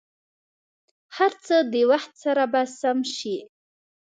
[1.15, 3.37] هر څه د وخت سره به سم شي.